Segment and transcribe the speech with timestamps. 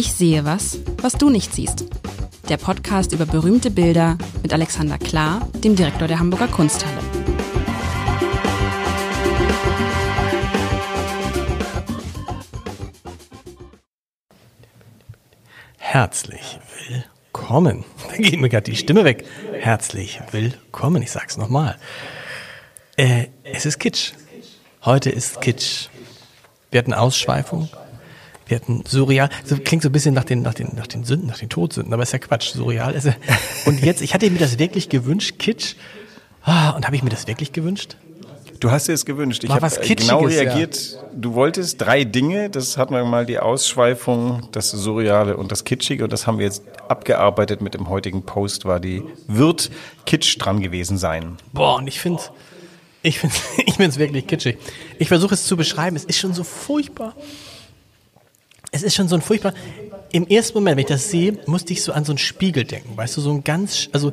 [0.00, 1.84] Ich sehe was, was du nicht siehst.
[2.48, 6.96] Der Podcast über berühmte Bilder mit Alexander Klar, dem Direktor der Hamburger Kunsthalle.
[15.76, 16.58] Herzlich
[16.88, 17.84] willkommen.
[18.08, 19.26] Da geht mir gerade die Stimme weg.
[19.52, 21.02] Herzlich willkommen.
[21.02, 21.76] Ich sag's nochmal.
[22.96, 24.12] Äh, es ist Kitsch.
[24.82, 25.88] Heute ist Kitsch.
[26.70, 27.68] Wir hatten Ausschweifung.
[28.50, 29.30] Wir hatten surreal.
[29.48, 31.92] Das klingt so ein bisschen nach den, nach den, nach den Sünden, nach den Todsünden,
[31.94, 32.52] aber ist ja Quatsch.
[32.52, 33.14] Surreal ist ja.
[33.64, 35.76] Und jetzt, ich hatte mir das wirklich gewünscht, Kitsch.
[36.42, 37.96] Ah, und habe ich mir das wirklich gewünscht?
[38.58, 39.44] Du hast dir es gewünscht.
[39.44, 40.98] Ich habe genau reagiert.
[41.14, 42.50] Du wolltest drei Dinge.
[42.50, 46.02] Das hatten wir mal die Ausschweifung, das Surreale und das Kitschige.
[46.02, 48.64] Und das haben wir jetzt abgearbeitet mit dem heutigen Post.
[48.64, 49.70] War die wird
[50.06, 51.36] Kitsch dran gewesen sein.
[51.52, 52.20] Boah, und ich finde,
[53.02, 54.58] ich finde, ich finde es wirklich kitschig.
[54.98, 55.94] Ich versuche es zu beschreiben.
[55.94, 57.14] Es ist schon so furchtbar.
[58.70, 59.54] Es ist schon so ein furchtbar.
[60.12, 62.96] Im ersten Moment, wenn ich das sehe, musste ich so an so einen Spiegel denken.
[62.96, 64.12] Weißt du, so ein ganz, also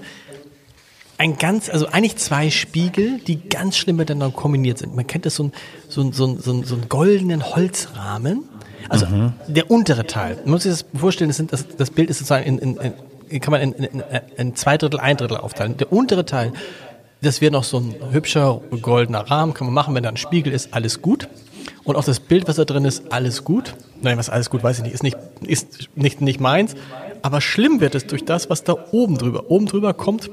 [1.18, 4.96] ein ganz, also eigentlich zwei Spiegel, die ganz schlimm miteinander kombiniert sind.
[4.96, 5.52] Man kennt das so ein,
[5.90, 8.44] so ein, so ein, so ein, so einen goldenen Holzrahmen.
[8.90, 9.08] Also
[9.48, 10.38] der untere Teil.
[10.44, 12.94] Man muss sich das vorstellen, das, sind, das, das Bild ist sozusagen in, in,
[13.28, 14.04] in kann man in, in,
[14.38, 15.76] in zwei Drittel, ein Drittel aufteilen.
[15.78, 16.54] Der untere Teil,
[17.22, 20.54] das wäre noch so ein hübscher goldener Rahmen, kann man machen, wenn da ein Spiegel
[20.54, 21.28] ist, alles gut.
[21.88, 23.74] Und auch das Bild, was da drin ist, alles gut.
[24.02, 26.76] Nein, was alles gut, weiß ich nicht, ist nicht, ist nicht, nicht meins.
[27.22, 29.50] Aber schlimm wird es durch das, was da oben drüber.
[29.50, 30.30] Oben drüber kommt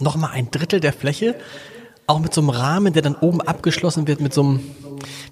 [0.00, 1.34] nochmal ein Drittel der Fläche,
[2.06, 4.60] auch mit so einem Rahmen, der dann oben abgeschlossen wird mit so einem,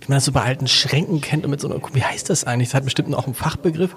[0.01, 2.45] wie man das so bei alten Schränken kennt und mit so einer, wie heißt das
[2.45, 2.69] eigentlich?
[2.69, 3.95] Das hat bestimmt auch einen Fachbegriff.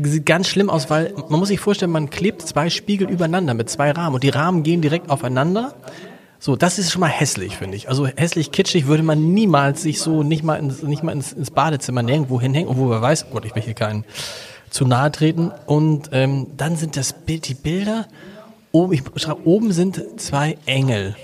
[0.00, 3.68] Sieht ganz schlimm aus, weil man muss sich vorstellen, man klebt zwei Spiegel übereinander mit
[3.68, 5.74] zwei Rahmen und die Rahmen gehen direkt aufeinander.
[6.42, 7.90] So, das ist schon mal hässlich, finde ich.
[7.90, 11.50] Also hässlich, kitschig würde man niemals sich so nicht mal ins, nicht mal ins, ins
[11.50, 14.06] Badezimmer nirgendwo hinhängen, obwohl man weiß, oh Gott, ich will hier keinen
[14.70, 15.52] zu nahe treten.
[15.66, 18.08] Und ähm, dann sind das Bild, die Bilder.
[18.72, 21.14] Oben, ich schreibe, oben sind zwei Engel,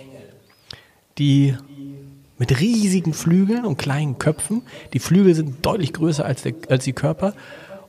[1.17, 1.57] die
[2.37, 4.61] mit riesigen Flügeln und kleinen Köpfen.
[4.93, 7.33] Die Flügel sind deutlich größer als, der, als die Körper.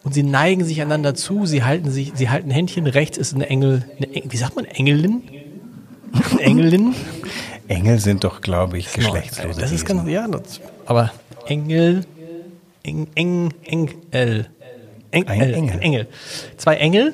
[0.02, 2.88] Und sie neigen sich einander zu, sie halten sich, sie halten Händchen.
[2.88, 5.24] Rechts ist eine Engel, eine Engel wie sagt man, Engelin?
[6.40, 6.96] Engelin?
[7.68, 11.12] Engel sind doch, glaube ich, geschlechtslose Das ist ganz, ja, das, aber
[11.46, 12.06] Engel,
[12.84, 14.48] Eng, Eng, Engel.
[15.12, 15.80] Eng, Ein Engel.
[15.82, 16.08] Engel.
[16.58, 17.14] Zwei Engel.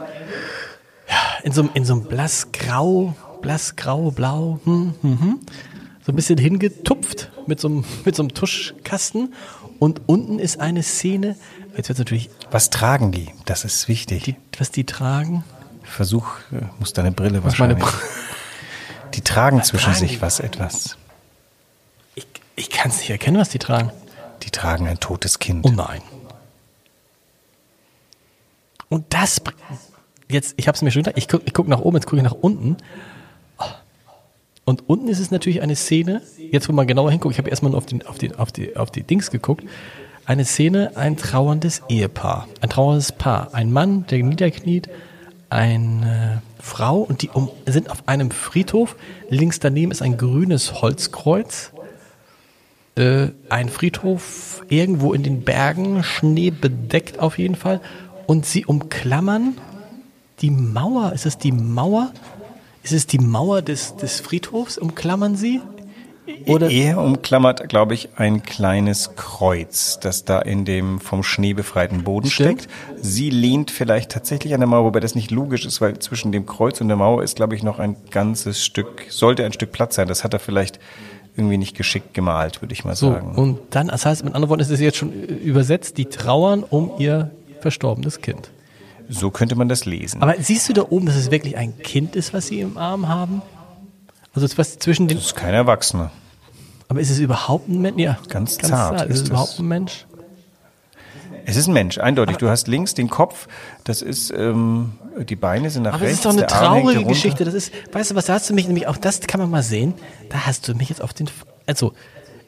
[1.10, 5.40] Ja, in so, einem- in so einem blassgrau, blassgrau, blau, hm, hm, hm.
[6.06, 9.34] so ein bisschen hingetupft mit so einem, mit so einem Tuschkasten.
[9.80, 11.36] Und unten ist eine Szene,
[11.76, 13.28] jetzt wird natürlich, Was tragen die?
[13.46, 14.24] Das ist wichtig.
[14.24, 15.44] die, was die tragen.
[15.84, 18.02] Versuch, äh, muss deine Brille Was meine wahrscheinlich.
[19.14, 20.98] die tragen zwischen tragen sich was etwas.
[22.16, 23.92] Ich, ich kann es nicht erkennen, was die tragen.
[24.44, 25.66] Die tragen ein totes Kind.
[25.66, 26.02] Oh nein.
[28.90, 29.42] Und das
[30.30, 32.24] jetzt, ich habe es mir schon gedacht, ich gucke guck nach oben, jetzt gucke ich
[32.24, 32.78] nach unten.
[34.66, 36.22] Und unten ist es natürlich eine Szene,
[36.52, 38.78] jetzt wo man genauer hinguckt, ich habe erstmal nur auf, den, auf, die, auf, die,
[38.78, 39.66] auf die Dings geguckt,
[40.26, 44.90] eine Szene, ein trauerndes Ehepaar, ein trauerndes Paar, ein Mann, der niederkniet,
[45.54, 48.96] eine Frau und die um, sind auf einem Friedhof,
[49.30, 51.72] links daneben ist ein grünes Holzkreuz,
[52.96, 57.82] äh, ein Friedhof irgendwo in den Bergen, Schnee bedeckt auf jeden Fall.
[58.26, 59.58] Und sie umklammern
[60.42, 61.12] die Mauer.
[61.14, 62.12] Ist es die Mauer?
[62.84, 64.78] Ist es die Mauer des, des Friedhofs?
[64.78, 65.62] Umklammern sie?
[66.48, 72.04] Oder Er umklammert, glaube ich, ein kleines Kreuz, das da in dem vom Schnee befreiten
[72.04, 72.62] Boden Stimmt.
[72.62, 72.74] steckt.
[73.02, 76.46] Sie lehnt vielleicht tatsächlich an der Mauer, wobei das nicht logisch ist, weil zwischen dem
[76.46, 79.96] Kreuz und der Mauer ist, glaube ich, noch ein ganzes Stück, sollte ein Stück Platz
[79.96, 80.08] sein.
[80.08, 80.80] Das hat er vielleicht
[81.36, 83.12] irgendwie nicht geschickt gemalt, würde ich mal so?
[83.12, 83.36] sagen.
[83.36, 86.92] Und dann, das heißt, mit anderen Worten ist es jetzt schon übersetzt, die trauern um
[87.00, 88.50] ihr verstorbenes Kind.
[89.10, 90.22] So könnte man das lesen.
[90.22, 93.10] Aber siehst du da oben, dass es wirklich ein Kind ist, was sie im Arm
[93.10, 93.42] haben?
[94.34, 95.18] Also was zwischen den.
[95.18, 96.12] das ist kein Erwachsener.
[96.90, 98.00] Aber ist es überhaupt ein Mensch?
[98.02, 99.30] Ja, Ganz zart Ist, ist es das.
[99.30, 100.06] überhaupt ein Mensch?
[101.46, 102.38] Es ist ein Mensch, eindeutig.
[102.38, 103.48] Du hast links den Kopf,
[103.84, 104.94] das ist, ähm,
[105.28, 106.18] die Beine sind nach Aber rechts.
[106.20, 107.04] ist doch eine traurige.
[107.06, 107.44] Geschichte.
[107.44, 109.64] Das ist, weißt du was, da hast du mich nämlich, auch das kann man mal
[109.64, 109.94] sehen,
[110.30, 111.30] da hast du mich jetzt auf den,
[111.68, 111.94] also,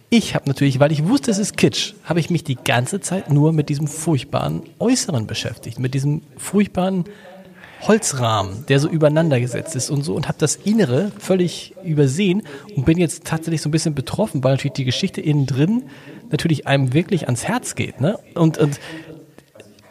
[0.09, 3.29] ich habe natürlich, weil ich wusste, es ist Kitsch, habe ich mich die ganze Zeit
[3.31, 7.03] nur mit diesem furchtbaren Äußeren beschäftigt, mit diesem furchtbaren
[7.87, 12.43] Holzrahmen, der so übereinander gesetzt ist und so und habe das Innere völlig übersehen
[12.75, 15.83] und bin jetzt tatsächlich so ein bisschen betroffen, weil natürlich die Geschichte innen drin
[16.31, 18.17] natürlich einem wirklich ans Herz geht, ne?
[18.33, 18.79] Und, und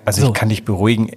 [0.05, 0.29] Also So.
[0.29, 1.11] ich kann dich beruhigen,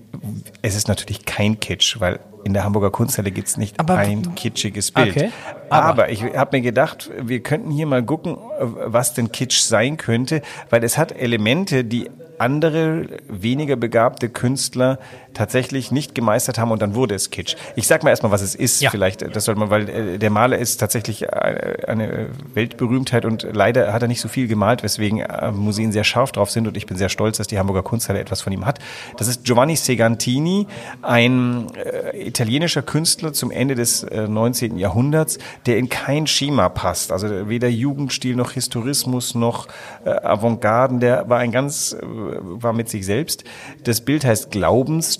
[0.61, 4.35] es ist natürlich kein Kitsch, weil in der Hamburger Kunsthalle gibt es nicht Aber- ein
[4.35, 5.09] kitschiges Bild.
[5.17, 5.29] Okay,
[5.69, 9.97] aber, aber- ich habe mir gedacht, wir könnten hier mal gucken, was denn Kitsch sein
[9.97, 12.09] könnte, weil es hat Elemente, die
[12.39, 14.99] andere, weniger begabte Künstler
[15.37, 17.55] tatsächlich nicht gemeistert haben und dann wurde es Kitsch.
[17.75, 18.89] Ich sag mal erstmal, was es ist, Ja.
[18.89, 23.93] vielleicht, das sollte man, weil äh, der Maler ist tatsächlich eine eine Weltberühmtheit und leider
[23.93, 26.85] hat er nicht so viel gemalt, weswegen äh, Museen sehr scharf drauf sind und ich
[26.85, 28.79] bin sehr stolz, dass die Hamburger Kunsthalle etwas von ihm hat.
[29.17, 30.67] Das ist Giovanni Segantini,
[31.01, 34.77] ein äh, italienischer Künstler zum Ende des äh, 19.
[34.77, 37.11] Jahrhunderts, der in kein Schema passt.
[37.11, 39.67] Also weder Jugendstil noch Historismus noch
[40.05, 40.99] äh, Avantgarden.
[40.99, 43.43] Der war ein ganz, äh, war mit sich selbst.
[43.83, 44.51] Das Bild heißt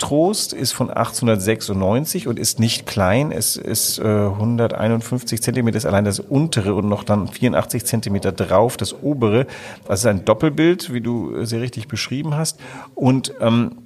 [0.07, 3.31] Glaubenstrost, ist von 1896 und ist nicht klein.
[3.31, 8.77] Es ist äh, 151 Zentimeter, ist allein das untere und noch dann 84 Zentimeter drauf,
[8.77, 9.48] das obere.
[9.88, 12.59] Das ist ein Doppelbild, wie du äh, sehr richtig beschrieben hast.
[12.95, 13.80] Und ähm,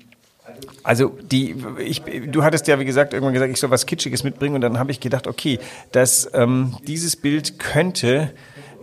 [0.84, 4.56] also die, ich, du hattest ja wie gesagt irgendwann gesagt, ich soll was Kitschiges mitbringen
[4.56, 5.60] und dann habe ich gedacht, okay,
[5.92, 8.32] dass ähm, dieses Bild könnte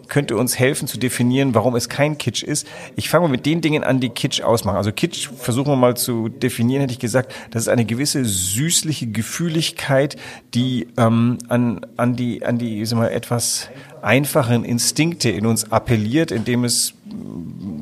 [0.08, 2.66] könnte uns helfen zu definieren, warum es kein Kitsch ist.
[2.96, 4.76] Ich fange mal mit den Dingen an, die Kitsch ausmachen.
[4.76, 9.08] Also Kitsch versuchen wir mal zu definieren, hätte ich gesagt, das ist eine gewisse süßliche
[9.08, 10.16] Gefühligkeit,
[10.55, 13.69] die ähm, an, an die, an die sagen wir, etwas
[14.02, 16.94] einfachen Instinkte in uns appelliert, indem es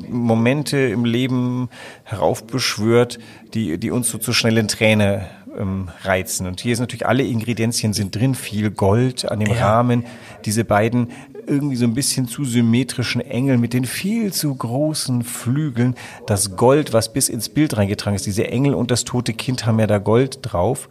[0.09, 1.69] Momente im Leben
[2.03, 3.19] heraufbeschwört,
[3.53, 5.27] die, die uns so zu schnellen Träne
[5.57, 6.47] ähm, reizen.
[6.47, 9.69] Und hier ist natürlich alle Ingredienzien sind drin, viel Gold an dem Ja.
[9.69, 10.05] Rahmen,
[10.45, 11.09] diese beiden
[11.47, 15.95] irgendwie so ein bisschen zu symmetrischen Engel mit den viel zu großen Flügeln,
[16.25, 19.79] das Gold, was bis ins Bild reingetragen ist, diese Engel und das tote Kind haben
[19.79, 20.89] ja da Gold drauf.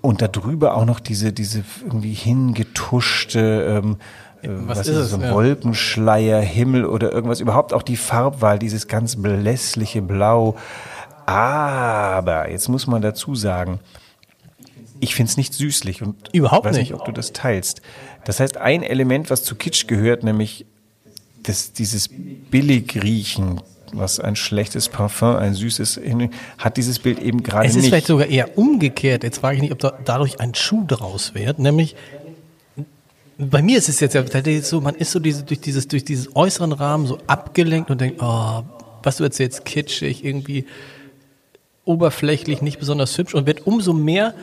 [0.00, 3.96] Und darüber auch noch diese, diese irgendwie hingetuschte, ähm,
[4.42, 5.10] äh, Was was, ist es?
[5.10, 5.32] so ein Ja.
[5.32, 7.40] Wolkenschleier, Himmel oder irgendwas.
[7.40, 10.56] Überhaupt auch die Farbwahl, dieses ganz blässliche Blau.
[11.26, 13.80] Aber, jetzt muss man dazu sagen,
[15.04, 16.90] ich finde es nicht süßlich und Überhaupt weiß nicht.
[16.90, 17.82] nicht, ob du das teilst.
[18.24, 20.66] Das heißt, ein Element, was zu Kitsch gehört, nämlich
[21.42, 22.08] das, dieses
[22.50, 23.60] Billigriechen,
[23.92, 26.00] was ein schlechtes Parfum, ein süßes,
[26.58, 27.90] hat dieses Bild eben gerade Es ist nicht.
[27.90, 29.22] vielleicht sogar eher umgekehrt.
[29.22, 31.58] Jetzt frage ich nicht, ob da dadurch ein Schuh draus wird.
[31.58, 31.94] Nämlich,
[33.38, 36.04] bei mir ist es jetzt ja tatsächlich so, man ist so diese, durch dieses, durch
[36.04, 38.62] dieses äußeren Rahmen so abgelenkt und denkt, oh,
[39.02, 40.64] was du erzählst, kitschig, irgendwie
[41.84, 44.34] oberflächlich, nicht besonders hübsch und wird umso mehr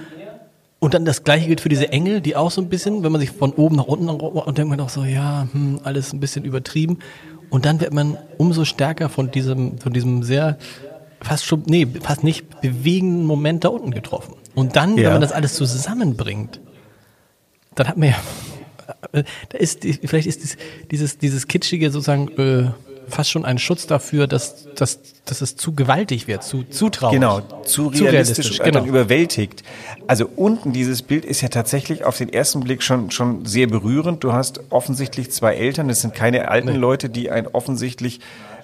[0.82, 3.22] und dann das gleiche gilt für diese Engel, die auch so ein bisschen, wenn man
[3.22, 6.44] sich von oben nach unten und denkt man auch so, ja, hm, alles ein bisschen
[6.44, 6.98] übertrieben.
[7.52, 10.58] Und dann wird man umso stärker von diesem, von diesem sehr,
[11.22, 14.34] fast schon, nee, fast nicht bewegenden Moment da unten getroffen.
[14.56, 15.12] Und dann, wenn Ja.
[15.12, 16.60] man das alles zusammenbringt,
[17.76, 18.16] dann hat man ja,
[19.50, 20.58] da ist, vielleicht ist dies-
[20.90, 22.72] dieses, dieses kitschige sozusagen äh,
[23.12, 27.20] fast schon ein Schutz dafür, dass, dass, dass es zu gewaltig wird, zu zutraulich.
[27.20, 28.80] Genau, zu realistisch, und genau.
[28.80, 29.64] dann überwältigt.
[30.08, 34.24] Also unten dieses Bild ist ja tatsächlich auf den ersten Blick schon, schon sehr berührend.
[34.24, 38.20] Du hast offensichtlich zwei Eltern, es sind keine alten Leute, die ein offensichtlich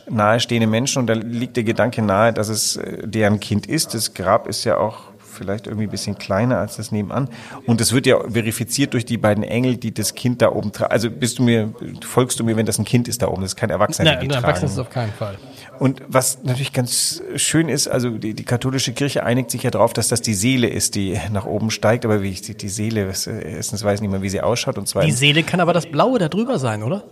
[0.10, 3.94] nahestehende Menschen und da liegt der Gedanke nahe, dass es äh, deren Kind ist.
[3.94, 5.07] Das Grab ist ja auch
[5.38, 7.30] vielleicht irgendwie ein bisschen kleiner als das nebenan.
[7.66, 10.92] Und es wird ja verifiziert durch die beiden Engel, die das Kind da oben tragen.
[10.92, 11.74] Also bist du mir,
[12.06, 14.20] folgst du mir, wenn das ein Kind ist da oben, das ist kein Erwachsener, Nein,
[14.22, 14.44] die ein tragen.
[14.46, 15.38] Erwachsenes ist auf keinen Fall.
[15.80, 19.94] Und was natürlich ganz schön ist, also die, die katholische Kirche einigt sich ja darauf,
[19.94, 22.04] dass das die Seele ist, die nach oben steigt.
[22.06, 24.92] Aber wie ich die, die Seele, äh, erstens weiß mehr, wie sie ausschaut und Die
[24.92, 27.04] zweitens, Seele kann aber das Blaue da drüber sein, oder?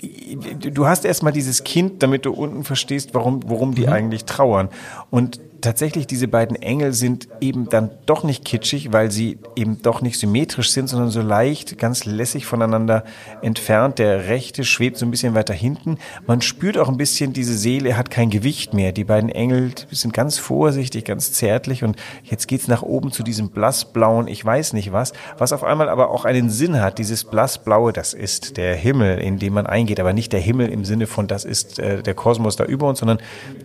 [0.00, 4.68] du hast erstmal dieses Kind, damit du unten verstehst, warum, worum die eigentlich trauern.
[5.10, 10.00] Und tatsächlich, diese beiden Engel sind eben dann doch nicht kitschig, weil sie eben doch
[10.00, 13.04] nicht symmetrisch sind, sondern so leicht, ganz lässig voneinander
[13.42, 13.98] entfernt.
[13.98, 15.98] Der rechte schwebt so ein bisschen weiter hinten.
[16.26, 18.92] Man spürt auch ein bisschen, diese Seele hat kein Gewicht mehr.
[18.92, 23.50] Die beiden Engel sind ganz vorsichtig, ganz zärtlich und jetzt geht's nach oben zu diesem
[23.50, 26.98] blassblauen, ich weiß nicht was, was auf einmal aber auch einen Sinn hat.
[26.98, 30.84] Dieses blassblaue, das ist der Himmel, in den man eingeht, aber nicht der Himmel im
[30.84, 33.18] Sinne von, das ist äh, der Kosmos da über uns, sondern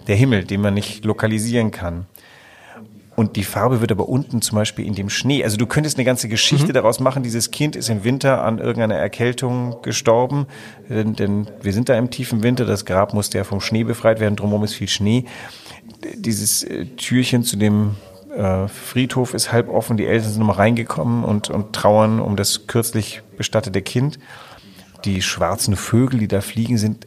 [0.08, 1.83] der Himmel, den man nicht lokalisieren kann.
[3.16, 5.44] Und die Farbe wird aber unten zum Beispiel in dem Schnee.
[5.44, 7.22] Also du könntest eine ganze Geschichte daraus machen.
[7.22, 10.48] Dieses Kind ist im Winter an irgendeiner Erkältung gestorben,
[10.90, 12.66] denn, denn wir sind da im tiefen Winter.
[12.66, 14.36] Das Grab musste ja vom Schnee befreit werden.
[14.36, 15.26] Drumherum ist viel Schnee.
[16.16, 17.98] Dieses äh, Türchen zu dem
[18.36, 19.98] äh, Friedhof ist halb offen.
[19.98, 24.18] Die Eltern sind nochmal reingekommen und, und trauern um das kürzlich bestattete Kind.
[25.06, 27.06] Die schwarzen Vögel, die da fliegen, sind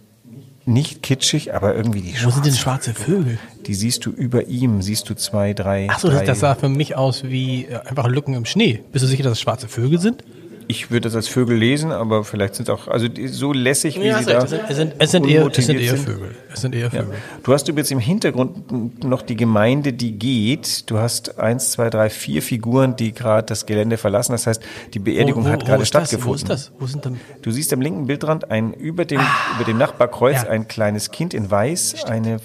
[0.66, 3.38] nicht kitschig, aber irgendwie die Wo sind denn schwarze Vögel?
[3.66, 5.88] die siehst du über ihm, siehst du zwei, drei.
[5.88, 8.82] Achso, das, das sah für mich aus wie äh, einfach Lücken im Schnee.
[8.92, 10.23] Bist du sicher, dass es schwarze Vögel sind?
[10.68, 14.00] Ich würde das als Vögel lesen, aber vielleicht sind es auch, also die, so lässig,
[14.00, 15.96] wie Ja, sie es da sind, es sind, es sind, eher, es sind eher.
[15.96, 16.35] Vögel.
[16.52, 17.02] Es sind eher Ja.
[17.02, 17.14] Vögel.
[17.44, 20.90] Du hast übrigens im Hintergrund noch die Gemeinde, die geht.
[20.90, 24.32] Du hast eins, zwei, drei, vier Figuren, die gerade das Gelände verlassen.
[24.32, 24.61] Das heißt,
[24.94, 26.08] die Beerdigung hat gerade ist das?
[26.08, 26.30] stattgefunden.
[26.30, 26.73] Wo ist das?
[26.78, 27.20] Wo sind denn?
[27.42, 29.20] Du siehst am linken Bildrand ein über dem
[29.56, 30.49] über dem Nachbarkreuz ja.
[30.49, 32.42] ein kleines Kind in Weiß, eine f-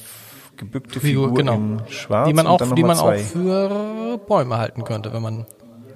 [0.57, 1.55] gebückte Figur, Figur genau.
[1.55, 5.11] in Schwarz die man und auch, dann noch die man auch für Bäume halten könnte,
[5.11, 5.45] wenn man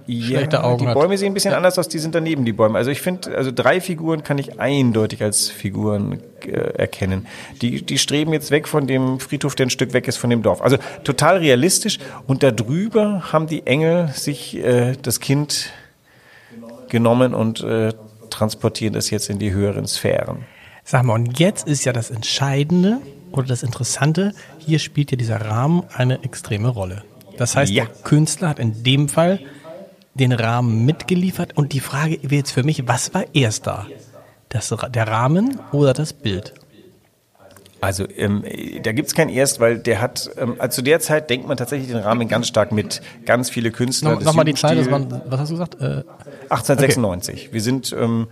[0.07, 0.93] Ja, schlechte Augen die hat.
[0.93, 2.77] Bäume sehen ein bisschen anders aus, die sind daneben, die Bäume.
[2.77, 7.25] Also ich finde, also drei Figuren kann ich eindeutig als Figuren äh, erkennen.
[7.62, 10.43] Die, die streben jetzt weg von dem Friedhof, der ein Stück weg ist von dem
[10.43, 10.62] Dorf.
[10.62, 11.97] Also total realistisch.
[12.27, 15.71] Und da drüber haben die Engel sich äh, das Kind
[16.89, 17.93] genommen und äh,
[18.29, 20.45] transportieren das jetzt in die höheren Sphären.
[20.83, 23.00] Sag mal, und jetzt ist ja das Entscheidende
[23.31, 27.03] oder das Interessante, hier spielt ja dieser Rahmen eine extreme Rolle.
[27.38, 27.85] Das heißt, Ja.
[27.85, 29.39] der Künstler hat in dem Fall
[30.15, 33.86] den Rahmen mitgeliefert und die Frage wäre jetzt für mich, was war erst da?
[34.50, 36.53] Das, der Rahmen oder das Bild?
[37.81, 38.43] Also ähm,
[38.81, 41.89] da gibt's kein Erst, weil der hat, ähm, also zu der Zeit denkt man tatsächlich
[41.89, 43.01] den Rahmen ganz stark mit.
[43.25, 44.12] Ganz viele Künstler.
[44.12, 45.75] Noch, des noch mal die Zeit, das waren, was hast du gesagt?
[45.75, 46.03] Äh,
[46.50, 47.50] 1896.
[47.51, 48.27] Wir sind, ähm,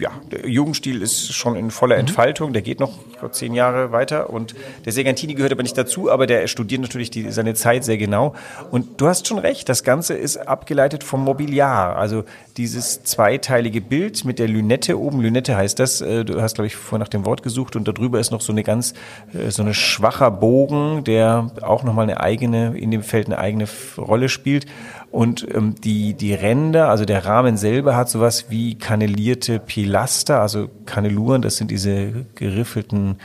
[0.00, 2.00] ja, der Jugendstil ist schon in voller Mhm.
[2.00, 2.52] Entfaltung.
[2.52, 2.98] Der geht noch
[3.32, 4.30] zehn Jahre weiter.
[4.30, 4.54] Und
[4.84, 8.34] der Segantini gehört aber nicht dazu, aber der studiert natürlich die, seine Zeit sehr genau.
[8.70, 11.96] Und du hast schon recht, das Ganze ist abgeleitet vom Mobiliar.
[11.96, 12.24] Also
[12.56, 15.20] dieses zweiteilige Bild mit der Lünette oben.
[15.20, 16.00] Lünette heißt das.
[16.00, 17.76] äh, Du hast, glaube ich, vorher nach dem Wort gesucht.
[17.76, 18.94] Und darüber ist noch so eine ganz,
[19.34, 23.66] äh, so eine schwacher Bogen, der auch nochmal eine eigene, in dem Feld eine eigene
[23.98, 24.66] Rolle spielt.
[25.10, 30.68] Und ähm, die, die Ränder, also der Rahmen selber hat sowas wie kanellierte Pilaster, also
[30.86, 33.16] Kaneluren, das sind diese geriffelten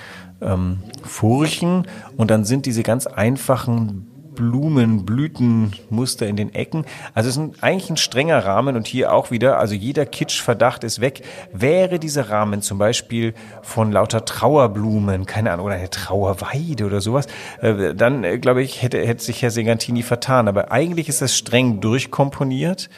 [0.41, 1.87] ähm, Furchen.
[2.17, 6.85] Und dann sind diese ganz einfachen Blumen, Blütenmuster in den Ecken.
[7.13, 11.01] Also es ist eigentlich ein strenger Rahmen und hier auch wieder, also jeder Kitschverdacht ist
[11.01, 11.23] weg.
[11.53, 17.27] Wäre dieser Rahmen zum Beispiel von lauter Trauerblumen, keine Ahnung, oder eine Trauerweide oder sowas,
[17.61, 20.47] äh, dann äh, glaube ich, hätte, hätte sich Herr Segantini vertan.
[20.47, 22.89] Aber eigentlich ist das streng durchkomponiert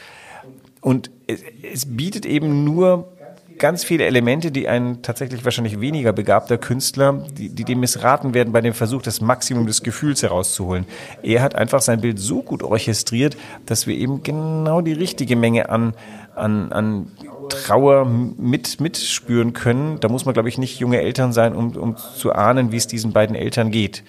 [0.80, 1.42] und es,
[1.72, 3.12] es bietet eben nur
[3.58, 8.52] ganz viele Elemente, die ein tatsächlich wahrscheinlich weniger begabter Künstler, die, die dem missraten werden
[8.52, 10.86] bei dem Versuch, das Maximum des Gefühls herauszuholen.
[11.22, 13.36] Er hat einfach sein Bild so gut orchestriert,
[13.66, 15.94] dass wir eben genau die richtige Menge an,
[16.34, 17.12] an, an
[17.48, 20.00] Trauer mit, mitspüren können.
[20.00, 22.86] Da muss man, glaube ich, nicht junge Eltern sein, um, um zu ahnen, wie es
[22.86, 24.04] diesen beiden Eltern geht.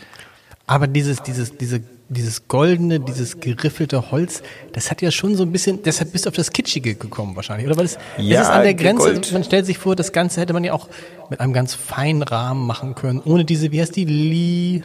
[0.67, 4.41] Aber dieses, dieses, diese, dieses goldene, dieses geriffelte Holz,
[4.73, 7.67] das hat ja schon so ein bisschen, deshalb bist du auf das Kitschige gekommen wahrscheinlich,
[7.67, 7.77] oder?
[7.77, 10.41] Weil es, Ja, es ist an der Grenze, Gold- man stellt sich vor, das Ganze
[10.41, 10.89] hätte man ja auch
[11.29, 14.83] mit einem ganz feinen Rahmen machen können, ohne diese, wie heißt die, Li,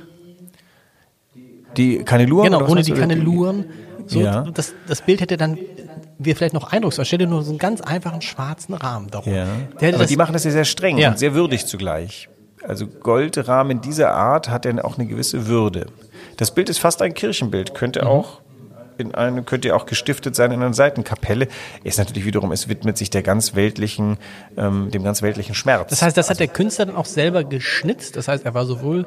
[1.77, 2.45] Die Kaneluren?
[2.53, 2.93] genau, ohne die?
[2.93, 3.65] Kaneluren.
[4.07, 4.43] So, Ja.
[4.43, 5.59] das, das Bild hätte dann,
[6.19, 7.05] wäre vielleicht noch eindrucksvoll.
[7.07, 9.33] Stell dir nur so einen ganz einfachen schwarzen Rahmen darum.
[9.33, 9.47] Ja.
[9.95, 11.11] Aber die machen das ja sehr streng Ja.
[11.11, 12.29] und sehr würdig zugleich.
[12.63, 15.87] Also Goldrahmen dieser Art hat dann auch eine gewisse Würde.
[16.37, 17.75] Das Bild ist fast ein Kirchenbild, Mhm.
[17.75, 18.41] könnte auch
[18.97, 21.49] in eine, könnte ja auch gestiftet sein in einer Seitenkapelle.
[21.83, 24.19] Ist natürlich wiederum, es widmet sich der ganz weltlichen,
[24.57, 25.91] ähm, dem ganz weltlichen Schmerz.
[25.91, 28.17] das heißt, das hat der Künstler dann auch selber geschnitzt.
[28.17, 29.07] Das heißt, er war sowohl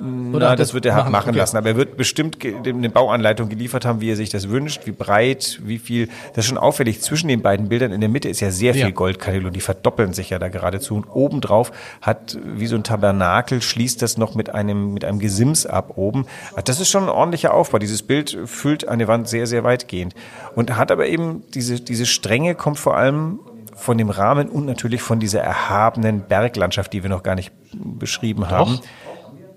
[0.00, 1.38] Na, das wird er machen, machen okay.
[1.38, 1.56] lassen.
[1.56, 5.60] Aber er wird bestimmt eine Bauanleitung geliefert haben, wie er sich das wünscht, wie breit,
[5.64, 6.08] wie viel.
[6.34, 7.00] Das ist schon auffällig.
[7.00, 8.90] Zwischen den beiden Bildern in der Mitte ist ja sehr viel Ja.
[8.90, 10.94] Goldkanäle und die verdoppeln sich ja da geradezu.
[10.94, 15.66] Und obendrauf hat wie so ein Tabernakel schließt das noch mit einem, mit einem Gesims
[15.66, 16.26] ab oben.
[16.50, 17.78] Also Das ist schon ein ordentlicher Aufbau.
[17.78, 20.14] Dieses Bild füllt eine Wand sehr, sehr weitgehend.
[20.54, 23.40] Und hat aber eben diese, diese Strenge kommt vor allem
[23.74, 28.50] von dem Rahmen und natürlich von dieser erhabenen Berglandschaft, die wir noch gar nicht beschrieben
[28.50, 28.80] haben.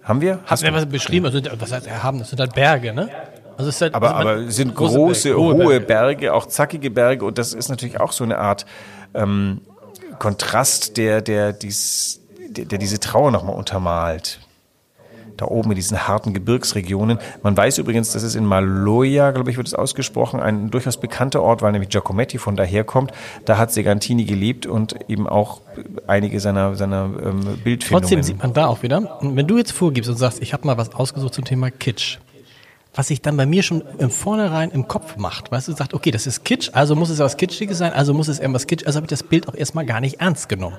[0.03, 0.39] Haben wir?
[0.45, 1.25] Hast du was beschrieben?
[1.25, 2.19] Also, was heißt erhaben?
[2.19, 3.09] Das sind halt Berge, ne?
[3.57, 5.85] Also es ist halt, Aber, also aber es sind große große, Berge, hohe hohe Berge.
[5.85, 6.33] Berge.
[6.33, 8.65] auch zackige Berge und das ist natürlich auch so eine Art
[9.13, 9.61] ähm,
[10.17, 14.39] Kontrast, der, der, dies, der, der diese Trauer nochmal untermalt.
[15.41, 17.17] Da oben in diesen harten Gebirgsregionen.
[17.41, 21.41] Man weiß übrigens, dass es in Maloja, glaube ich, wird es ausgesprochen, ein durchaus bekannter
[21.41, 23.11] Ort, weil nämlich Giacometti von daher kommt.
[23.45, 25.61] Da hat Segantini gelebt und eben auch
[26.05, 28.03] einige seiner, seiner ähm, Bildfindungen.
[28.03, 30.67] Trotzdem sieht man da auch wieder, und wenn du jetzt vorgibst und sagst, ich habe
[30.67, 32.19] mal was ausgesucht zum Thema Kitsch,
[32.93, 36.11] was sich dann bei mir schon im Vornherein im Kopf macht, weißt du, sagt, okay,
[36.11, 38.85] das ist Kitsch, also muss es ja was Kitschiges sein, also muss es irgendwas Kitsch,
[38.85, 40.77] also habe ich das Bild auch erstmal gar nicht ernst genommen.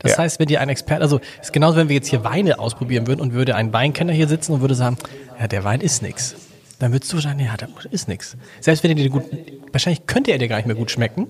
[0.00, 0.18] Das Ja.
[0.18, 3.20] heißt, wenn dir ein Experte, also ist genauso, wenn wir jetzt hier Weine ausprobieren würden
[3.20, 4.98] und würde ein Weinkenner hier sitzen und würde sagen,
[5.40, 6.36] ja, der Wein ist nix.
[6.80, 8.36] Dann würdest du sagen, ja, der ist nix.
[8.60, 9.24] Selbst wenn er dir gut,
[9.72, 11.28] wahrscheinlich könnte er dir gar nicht mehr gut schmecken.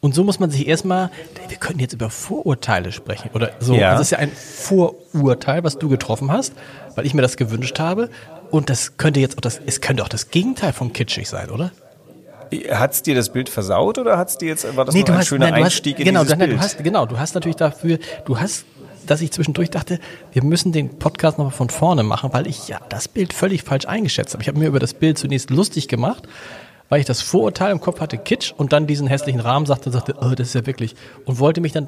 [0.00, 1.10] Und so muss man sich erstmal,
[1.48, 3.74] wir könnten jetzt über Vorurteile sprechen oder so.
[3.74, 3.92] Ja.
[3.92, 6.52] Das ist ja ein Vorurteil, was du getroffen hast,
[6.94, 8.10] weil ich mir das gewünscht habe.
[8.50, 11.72] Und das könnte jetzt auch das, es könnte auch das Gegenteil von kitschig sein, oder?
[12.70, 15.26] Hat's dir das Bild versaut oder hat's dir jetzt, war das Nee, nur ein hast,
[15.26, 16.60] schöner nein, Einstieg hast, in genau, dieses du, nein, Bild?
[16.60, 18.64] du hast, genau, du hast natürlich dafür, du hast,
[19.06, 19.98] dass ich zwischendurch dachte,
[20.32, 23.86] wir müssen den Podcast nochmal von vorne machen, weil ich ja das Bild völlig falsch
[23.86, 24.42] eingeschätzt habe.
[24.42, 26.28] Ich habe mir über das Bild zunächst lustig gemacht,
[26.88, 29.92] weil ich das Vorurteil im Kopf hatte, Kitsch, und dann diesen hässlichen Rahmen sagte und
[29.92, 31.86] sagte, oh, das ist ja wirklich, und wollte mich dann,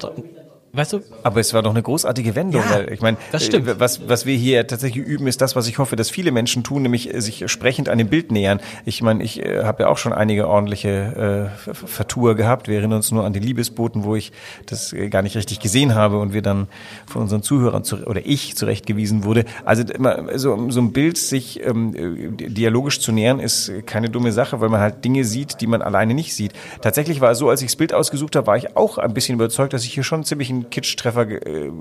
[0.73, 3.67] weißt du, Aber es war doch eine großartige Wendung, Ja, weil ich meine, das stimmt.
[3.67, 6.63] äh, was, was wir hier tatsächlich üben, ist das, was ich hoffe, dass viele Menschen
[6.63, 8.59] tun, nämlich äh, sich sprechend an dem Bild nähern.
[8.85, 12.67] Ich meine, ich äh, habe ja auch schon einige ordentliche äh, Ver- Vertour gehabt.
[12.67, 14.31] Wir erinnern uns nur an die Liebesboten, wo ich
[14.65, 16.67] das äh, gar nicht richtig gesehen habe und wir dann
[17.07, 19.45] von unseren Zuhörern zu, oder ich zurechtgewiesen wurde.
[19.65, 21.95] Also immer so, so ein Bild sich ähm,
[22.37, 25.81] äh, dialogisch zu nähern, ist keine dumme Sache, weil man halt Dinge sieht, die man
[25.81, 26.53] alleine nicht sieht.
[26.81, 29.35] Tatsächlich war es so, als ich das Bild ausgesucht habe, war ich auch ein bisschen
[29.35, 31.71] überzeugt, dass ich hier schon ziemlich einen Kitsch-Treffer ge äh,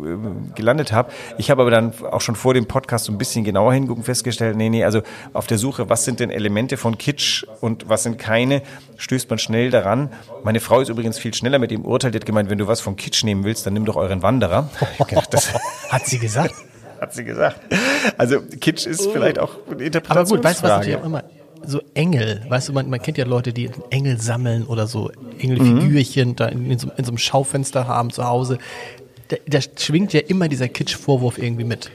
[0.55, 1.11] gelandet habe.
[1.39, 4.57] Ich habe aber dann auch schon vor dem Podcast so ein bisschen genauer hingucken festgestellt,
[4.57, 8.19] nee, nee, also auf der Suche, was sind denn Elemente von Kitsch und was sind
[8.19, 8.63] keine,
[8.97, 10.11] stößt man schnell daran.
[10.45, 12.81] Meine Frau ist übrigens viel schneller mit dem Urteil, die hat gemeint, wenn du was
[12.81, 14.71] von Kitsch nehmen willst, dann nimm doch euren Wanderer.
[14.99, 15.53] Ich gedacht, das
[15.89, 16.55] hat sie gesagt.
[17.01, 17.61] hat sie gesagt.
[18.17, 20.41] Also Kitsch ist vielleicht auch eine Aber Interpretationsfrage.
[20.41, 21.25] gut, weißt du, was natürlich auch immer,
[21.65, 26.37] so Engel, weißt du, man, man kennt ja Leute, die Engel sammeln oder so Engelfigürchen
[26.37, 28.59] da in, in, so, in so einem Schaufenster haben zu Hause.
[29.29, 31.91] Da, da schwingt ja immer dieser Kitsch-Vorwurf irgendwie mit.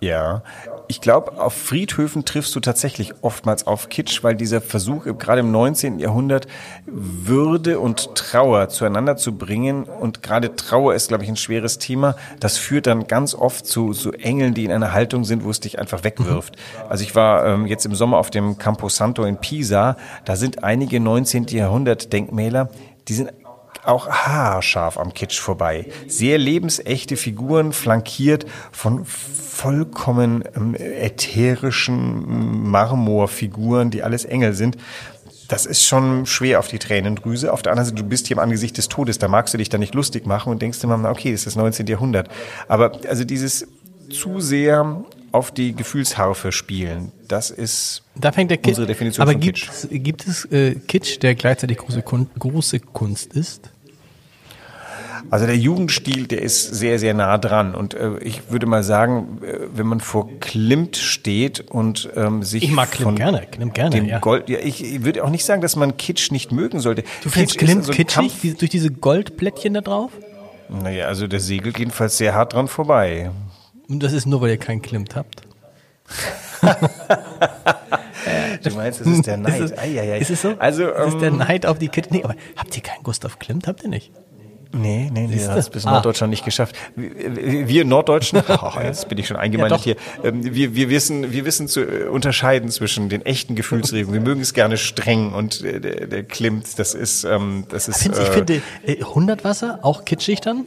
[0.00, 0.42] Ja,
[0.88, 5.50] ich glaube, auf Friedhöfen triffst du tatsächlich oftmals auf Kitsch, weil dieser Versuch, gerade im
[5.50, 5.98] 19.
[5.98, 6.46] Jahrhundert,
[6.86, 12.16] Würde und Trauer zueinander zu bringen, und gerade Trauer ist, glaube ich, ein schweres Thema,
[12.40, 15.60] das führt dann ganz oft zu, zu Engeln, die in einer Haltung sind, wo es
[15.60, 16.56] dich einfach wegwirft.
[16.88, 20.64] Also ich war ähm, jetzt im Sommer auf dem Campo Santo in Pisa, da sind
[20.64, 21.46] einige 19.
[21.48, 22.70] Jahrhundert Denkmäler,
[23.08, 23.32] die sind
[23.84, 25.86] auch haarscharf am Kitsch vorbei.
[26.06, 34.76] Sehr lebensechte Figuren, flankiert von vollkommen ähm, ätherischen Marmorfiguren, die alles Engel sind.
[35.48, 37.52] Das ist schon schwer auf die Tränendrüse.
[37.52, 39.68] Auf der anderen Seite, du bist hier im Angesicht des Todes, da magst du dich
[39.68, 41.86] da nicht lustig machen und denkst immer, okay, das ist das 19.
[41.86, 42.28] Jahrhundert.
[42.68, 43.66] Aber also dieses
[44.10, 48.68] zu sehr auf die Gefühlsharfe spielen, das ist Da fängt der Kitsch.
[48.70, 49.68] Unsere Definition Aber von gibt, Kitsch.
[49.70, 53.70] es- gibt es äh, Kitsch, der gleichzeitig große, Kun große Kunst ist?
[55.30, 57.74] Also der Jugendstil, der ist sehr, sehr nah dran.
[57.74, 62.64] Und äh, ich würde mal sagen, äh, wenn man vor Klimt steht und ähm, sich
[62.64, 64.18] Ich mag Klimt von gerne, Klimt gerne, dem ja.
[64.18, 67.04] Gold, ja, ich, ich würde auch nicht sagen, dass man Kitsch nicht mögen sollte.
[67.22, 70.10] Du findest Kitsch Klimt so kitschig, Kampf- durch diese Goldplättchen da drauf?
[70.68, 73.30] Naja, also der segelt jedenfalls sehr hart dran vorbei.
[73.88, 75.42] Und das ist nur, weil ihr keinen Klimt habt.
[78.62, 79.60] Du meinst, das ist der Neid.
[79.60, 80.18] Ist es, Eieiei.
[80.18, 80.54] ist es so?
[80.58, 82.10] Also, ist es der ähm, Neid auf die Kitsch?
[82.10, 83.66] Nee, aber habt ihr keinen Gustav Klimt?
[83.66, 84.10] Habt ihr nicht?
[84.74, 85.90] Nee, nee, nee, das hat es bis Ah.
[85.92, 86.74] Norddeutschland nicht geschafft.
[86.96, 91.30] Wir wir Norddeutschen, oh, jetzt bin ich schon eingemeindet Ja, hier, ähm, wir, wir wissen,
[91.30, 94.14] wir wissen zu äh, unterscheiden zwischen den echten Gefühlsregungen.
[94.18, 98.06] Wir mögen es gerne streng und äh, der, der Klimt, das ist, ähm, das ist
[98.06, 100.64] ich äh, finde äh, 100 Wasser auch kitschig dann?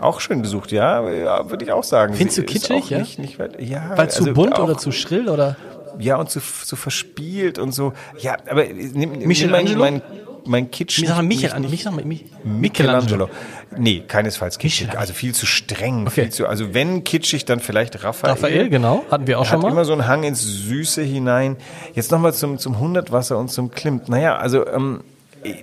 [0.00, 2.14] auch schön besucht, ja, ja würde ich auch sagen.
[2.14, 2.98] Findest du ist kitschig, ja?
[2.98, 5.56] Nicht, nicht ja, Weil zu also bunt auch- oder zu schrill oder?
[5.98, 7.92] Ja, und zu, zu verspielt und so.
[8.18, 9.78] Ja, aber nimm, nimm Michelangelo?
[9.80, 10.02] mein,
[10.46, 11.00] mein, Kitsch.
[11.00, 13.28] Wie sag mal nicht- Michel, nicht- Mich, sag mal, Mich, Michelangelo.
[13.76, 14.80] Nee, keinesfalls kitschig.
[14.82, 15.00] Michelangelo.
[15.00, 16.02] Also viel zu streng.
[16.06, 16.22] Okay.
[16.22, 18.32] Viel zu, also wenn kitschig, dann vielleicht Raphael.
[18.34, 19.70] Raphael, genau, hatten wir auch schon mal.
[19.70, 21.56] immer so einen Hang ins Süße hinein.
[21.94, 24.08] Jetzt nochmal zum, zum Hundertwasser und zum Klimt.
[24.08, 25.02] Naja, also ähm,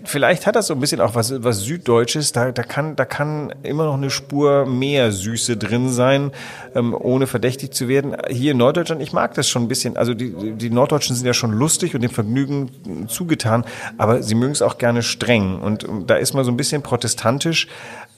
[0.04, 2.32] vielleicht hat das so ein bisschen auch was, was Süddeutsches.
[2.32, 6.32] Da, da, kann, da kann immer noch eine Spur mehr Süße drin sein,
[6.76, 8.16] ähm, ohne verdächtig zu werden.
[8.30, 9.98] Hier in Norddeutschland, ich mag das schon ein bisschen.
[9.98, 13.66] Also die, die Norddeutschen sind ja schon lustig und dem Vergnügen zugetan,
[13.98, 15.60] aber sie mögen es auch gerne streng.
[15.60, 17.68] Und da ist man so ein bisschen protestantisch.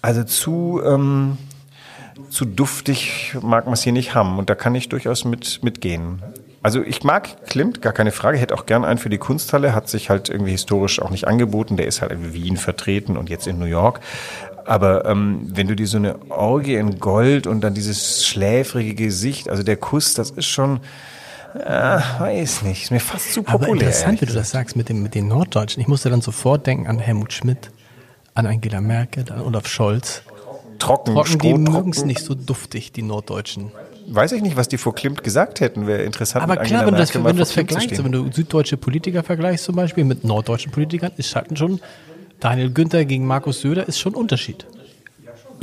[0.02, 0.82] Also zu...
[0.86, 1.38] Ähm,
[2.30, 4.38] zu duftig mag man es hier nicht haben.
[4.38, 6.22] Und da kann ich durchaus mit, mitgehen.
[6.64, 8.38] Also ich mag Klimt, gar keine Frage.
[8.38, 9.76] Hätte auch gern einen für die Kunsthalle.
[9.76, 11.76] Hat sich halt irgendwie historisch auch nicht angeboten.
[11.76, 14.00] Der ist halt in Wien vertreten und jetzt in New York.
[14.66, 19.50] Aber ähm, wenn du dir so eine Orgie in Gold und dann dieses schläfrige Gesicht,
[19.50, 20.80] also der Kuss, das ist schon,
[21.54, 23.68] äh, weiß nicht, ist mir fast zu populär.
[23.68, 25.82] Aber interessant, wie du das sagst mit, dem, mit den Norddeutschen.
[25.82, 27.72] Ich musste dann sofort denken an Helmut Schmidt,
[28.36, 30.24] an Angela Merkel, an Olaf Scholz.
[30.80, 33.72] Trocken, Trocken, die mögen es nicht so duftig, die Norddeutschen.
[34.08, 35.88] Weiß ich nicht, was die vor Klimt gesagt hätten.
[35.88, 36.44] Wäre interessant.
[36.44, 39.76] Aber klar, wenn du das, wenn du das vergleichst, wenn du süddeutsche Politiker vergleichst zum
[39.76, 41.80] Beispiel mit norddeutschen Politikern, ist halt schon,
[42.40, 44.66] Daniel Günther gegen Markus Söder ist schon ein Unterschied.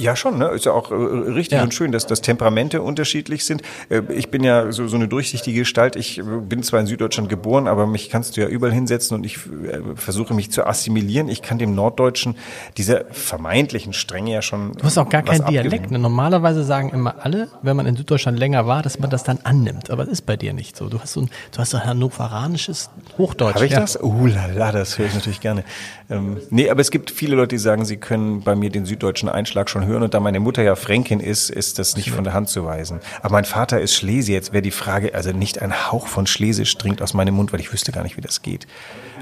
[0.00, 0.48] Ja, schon, ne?
[0.48, 1.62] Ist ja auch äh, richtig Ja.
[1.62, 3.62] und schön, dass, dass Temperamente unterschiedlich sind.
[3.88, 5.96] Äh, ich bin ja so, so eine durchsichtige Gestalt.
[5.96, 9.24] Ich äh, bin zwar in Süddeutschland geboren, aber mich kannst du ja überall hinsetzen und
[9.24, 11.28] ich äh, versuche mich zu assimilieren.
[11.28, 12.36] Ich kann dem Norddeutschen
[12.76, 14.72] dieser vermeintlichen Strenge ja schon.
[14.72, 15.90] Du hast auch gar was kein Dialekt.
[15.90, 15.98] Ne?
[15.98, 19.90] Normalerweise sagen immer alle, wenn man in Süddeutschland länger war, dass man das dann annimmt.
[19.90, 20.88] Aber das ist bei dir nicht so.
[20.88, 23.56] Du hast so ein, du hast so ein hannoveranisches Hochdeutsch.
[23.56, 23.80] Habe ich ja.
[23.80, 24.02] das?
[24.02, 25.64] Uh, la, la, das höre ich natürlich gerne.
[26.08, 29.28] Ähm, nee, aber es gibt viele Leute, die sagen, sie können bei mir den süddeutschen
[29.28, 29.89] Einschlag schon hören.
[29.96, 33.00] Und da meine Mutter ja Fränkin ist, ist das nicht von der Hand zu weisen.
[33.22, 34.34] Aber mein Vater ist Schlesier.
[34.34, 37.60] Jetzt wäre die Frage, also nicht ein Hauch von Schlesisch dringt aus meinem Mund, weil
[37.60, 38.66] ich wüsste gar nicht, wie das geht.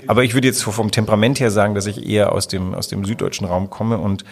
[0.06, 3.04] Aber ich würde jetzt vom Temperament her sagen, dass ich eher aus dem, aus dem
[3.04, 3.98] süddeutschen Raum komme.
[3.98, 4.24] Und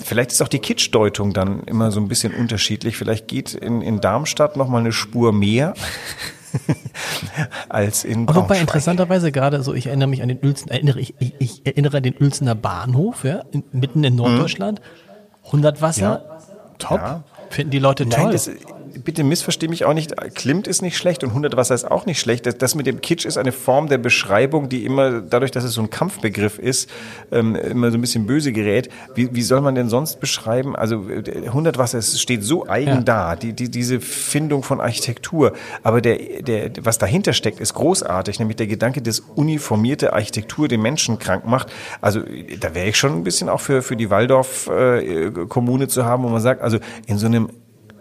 [0.00, 2.96] vielleicht ist auch die Kitschdeutung dann immer so ein bisschen unterschiedlich.
[2.96, 5.74] Vielleicht geht in, in Darmstadt noch mal eine Spur mehr.
[7.68, 8.60] als in Aber wobei Braunschweig.
[8.60, 12.02] interessanterweise gerade so, ich erinnere mich an den Uelzen, erinnere ich, ich, ich erinnere an
[12.02, 14.80] den Uelzener Bahnhof, ja, in, mitten in Norddeutschland.
[15.48, 16.22] 100 Wasser,
[16.78, 16.98] top.
[16.98, 17.22] Ja.
[17.50, 18.24] Finden die Leute toll.
[18.24, 18.50] Nein, das,
[19.04, 20.14] bitte missversteh mich auch nicht.
[20.34, 22.46] Klimt ist nicht schlecht und 100 Wasser ist auch nicht schlecht.
[22.46, 25.72] Das, das mit dem Kitsch ist eine Form der Beschreibung, die immer, dadurch, dass es
[25.74, 26.90] so ein Kampfbegriff ist,
[27.32, 28.88] ähm, immer so ein bisschen böse gerät.
[29.14, 30.76] Wie, wie soll man denn sonst beschreiben?
[30.76, 33.00] Also äh, 100 Wasser, es steht so eigen Ja.
[33.00, 35.52] da, die, die, diese Findung von Architektur.
[35.82, 40.82] Aber der, der, was dahinter steckt, ist großartig, nämlich der Gedanke, dass uniformierte Architektur den
[40.82, 41.72] Menschen krank macht.
[42.00, 42.20] Also
[42.60, 46.40] da wäre ich schon ein bisschen auch für, für die Waldorf-Kommune zu haben, wo man
[46.40, 47.48] sagt, also in so einem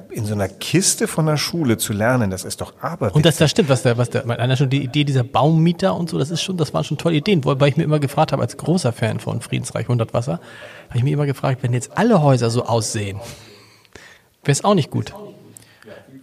[0.10, 3.38] in so einer Kiste von der Schule zu lernen, das ist doch aber Und das,
[3.38, 6.32] das stimmt, was der, was der, einer schon die Idee dieser Baummieter und so, das
[6.32, 8.94] ist schon, das waren schon tolle Ideen, wobei ich mir immer gefragt habe, als großer
[8.94, 10.40] Fan von Friedensreich 100 Wasser,
[10.90, 13.20] habe ich mir immer gefragt, wenn jetzt alle Häuser so aussehen,
[14.44, 15.14] wäre es auch nicht gut.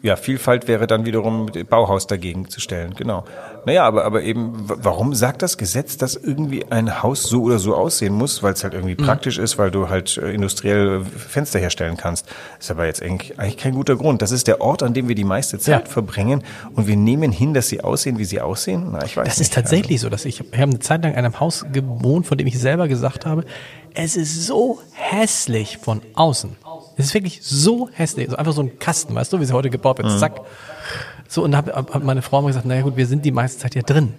[0.05, 3.25] Ja, Vielfalt wäre dann wiederum Bauhaus dagegen zu stellen, genau.
[3.65, 7.75] Naja, aber, aber eben, warum sagt das Gesetz, dass irgendwie ein Haus so oder so
[7.75, 8.43] aussehen muss?
[8.43, 12.27] Weil es halt irgendwie praktisch ist, weil du halt äh, industriell äh, Fenster herstellen kannst.
[12.61, 14.21] Ist aber jetzt eigentlich, eigentlich kein guter Grund.
[14.21, 15.91] Das ist der Ort, an dem wir die meiste Zeit Ja.
[15.91, 16.43] verbringen
[16.75, 18.89] und wir nehmen hin, dass sie aussehen, wie sie aussehen?
[18.93, 19.47] Na, ich weiß Das nicht.
[19.49, 22.37] ist tatsächlich so, dass ich, ich habe eine Zeit lang in einem Haus gewohnt, von
[22.37, 23.47] dem ich selber gesagt habe,
[23.95, 26.57] es ist so hässlich von außen.
[26.97, 28.27] Es ist wirklich so hässlich.
[28.27, 30.19] Also einfach so ein Kasten, weißt du, wie sie heute gebaut wird.
[30.19, 30.41] Zack.
[31.29, 33.61] So, und da hat, hat meine Frau mal gesagt, naja gut, wir sind die meiste
[33.61, 34.15] Zeit ja drin.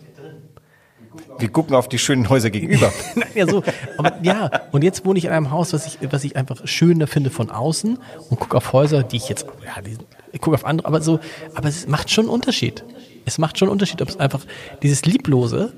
[1.38, 2.92] Wir gucken auf die schönen Häuser gegenüber.
[3.16, 3.64] Nein, ja, so.
[3.98, 7.08] Aber ja, und jetzt wohne ich in einem Haus, was ich, was ich einfach schöner
[7.08, 9.98] finde von außen und gucke auf Häuser, die ich jetzt, ja, die,
[10.32, 11.20] ich gucke auf andere, aber so,
[11.54, 12.84] aber es macht schon einen Unterschied.
[13.26, 14.42] Es macht schon einen Unterschied, ob es einfach
[14.82, 15.74] dieses Lieblose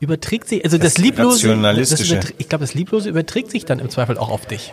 [0.00, 2.00] überträgt sich, also das, Das Lieblose, das
[2.38, 4.72] ich glaube, das Lieblose überträgt sich dann im Zweifel auch auf dich.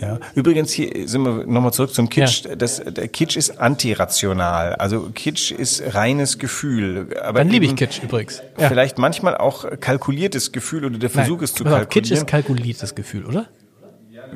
[0.00, 0.18] Ja.
[0.34, 2.44] Übrigens, hier sind wir nochmal zurück zum Kitsch.
[2.56, 4.74] Das, der Kitsch ist antirational.
[4.76, 7.08] Also Kitsch ist reines Gefühl.
[7.22, 8.42] Aber Dann liebe ich Kitsch übrigens.
[8.58, 8.68] Ja.
[8.68, 12.18] Vielleicht manchmal auch kalkuliertes Gefühl oder der Versuch, es zu pass auf, Kitsch kalkulieren.
[12.18, 13.46] ist kalkuliertes Gefühl, oder?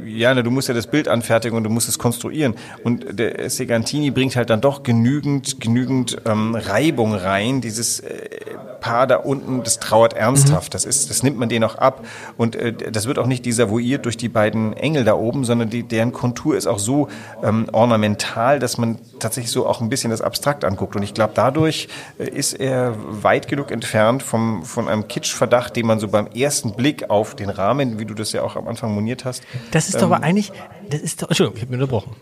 [0.04, 2.54] Ja, du musst ja das Bild anfertigen und du musst es konstruieren.
[2.82, 7.60] Und der Segantini bringt halt dann doch genügend, genügend ähm, Reibung rein.
[7.60, 8.28] Dieses äh,
[8.84, 10.74] Paar da unten, das trauert ernsthaft.
[10.74, 12.04] Das ist, das nimmt man denen auch ab.
[12.36, 15.84] Und äh, das wird auch nicht desavouiert durch die beiden Engel da oben, sondern die,
[15.84, 17.08] deren Kontur ist auch so
[17.42, 20.96] ähm, ornamental, dass man tatsächlich so auch ein bisschen das abstrakt anguckt.
[20.96, 25.86] Und ich glaube, dadurch äh, ist er weit genug entfernt vom, von einem Kitschverdacht, den
[25.86, 28.94] man so beim ersten Blick auf den Rahmen, wie du das ja auch am Anfang
[28.94, 30.52] moniert hast, Das ist doch aber eigentlich,
[30.90, 32.16] das ist doch, Entschuldigung, ich habe mich unterbrochen.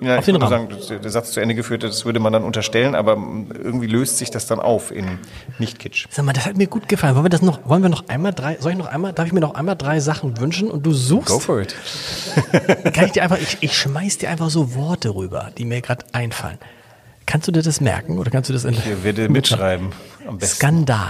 [0.00, 0.80] ja, auf ich den würde Rahmen.
[0.80, 4.18] sagen, der Satz zu Ende geführt hat, das würde man dann unterstellen, aber irgendwie löst
[4.18, 5.18] sich das dann auf in
[5.58, 6.06] Nicht-Kitsch.
[6.10, 7.14] Sag mal, das hat mir gut gefallen.
[7.14, 9.32] Wollen wir das noch, wollen wir noch einmal drei, soll ich noch einmal, darf ich
[9.32, 11.28] mir noch einmal drei Sachen wünschen und du suchst?
[11.32, 11.74] Go for it.
[12.94, 16.04] Kann ich dir einfach, ich, ich schmeiß dir einfach so Worte rüber, die mir gerade
[16.12, 16.58] einfallen.
[17.26, 19.88] Kannst du dir das merken oder kannst du das in Hier werde mitschreiben.
[20.28, 20.56] Am besten.
[20.56, 21.06] Skandal.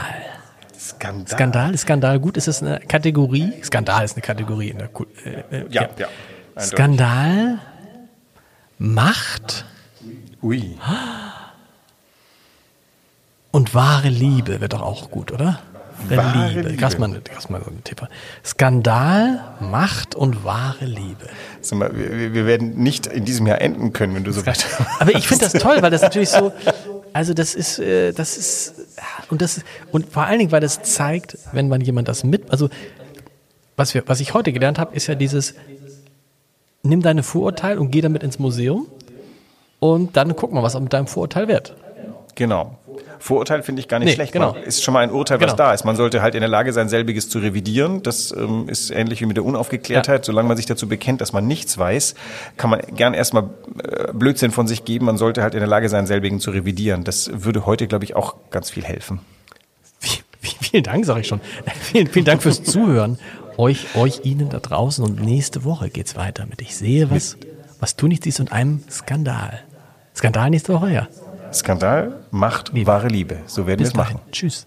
[0.78, 1.26] Skandal.
[1.28, 2.36] Skandal, ist Skandal gut?
[2.36, 3.52] Ist das eine Kategorie?
[3.62, 6.06] Skandal ist eine Kategorie in der Kul- äh, äh, Ja, ja.
[6.56, 6.72] Eindeutig.
[6.72, 7.58] Skandal,
[8.78, 9.66] Macht
[10.42, 10.78] Ui.
[13.50, 15.60] und wahre Liebe wird doch auch gut, oder?
[16.08, 16.68] Wahre Liebe.
[16.68, 16.80] Liebe.
[16.80, 18.06] Lass mal, lass mal so einen Tipp.
[18.42, 21.26] Skandal, Macht und wahre Liebe.
[21.60, 24.66] Sag mal, wir, wir werden nicht in diesem Jahr enden können, wenn du so weiter.
[24.98, 26.54] Aber ich finde das toll, weil das natürlich so,
[27.12, 28.74] also das ist, äh, das ist,
[29.28, 29.60] und das,
[29.92, 32.70] und vor allen Dingen, weil das zeigt, wenn man jemand das mit, also
[33.76, 35.54] was wir, was ich heute gelernt habe, ist ja dieses,
[36.88, 38.87] nimm deine Vorurteile und geh damit ins Museum
[39.81, 41.75] und dann guck mal, was mit deinem Vorurteil wird.
[42.35, 42.79] Genau.
[43.18, 44.33] Vorurteil finde ich gar nicht Nee, schlecht.
[44.33, 44.53] genau.
[44.53, 45.57] Man ist schon mal ein Urteil, was Genau.
[45.57, 45.85] da ist.
[45.85, 48.03] Man sollte halt in der Lage sein, selbiges zu revidieren.
[48.03, 50.25] Das ähm, ist ähnlich wie mit der Unaufgeklärtheit.
[50.25, 52.14] Solange man sich dazu bekennt, dass man nichts weiß,
[52.59, 53.44] kann man gern erstmal
[53.83, 55.07] äh, Blödsinn von sich geben.
[55.07, 57.05] Man sollte halt in der Lage sein, selbigen zu revidieren.
[57.05, 59.20] Das würde heute, glaube ich, auch ganz viel helfen.
[60.61, 61.40] Vielen Dank, sage ich schon.
[61.81, 63.18] Vielen, vielen Dank fürs Zuhören
[63.58, 67.36] euch, euch, Ihnen da draußen und nächste Woche geht's weiter mit Ich sehe was,
[67.80, 69.60] was du nicht siehst und einem Skandal.
[70.14, 71.08] Skandal nächste Woche, ja.
[71.52, 72.86] Skandal, Macht, Liebe.
[72.86, 73.38] wahre Liebe.
[73.46, 74.20] So werden wir es machen.
[74.32, 74.66] Tschüss.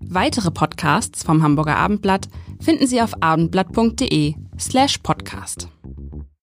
[0.00, 2.28] Weitere Podcasts vom Hamburger Abendblatt
[2.60, 5.68] finden Sie auf abendblatt.de slash podcast.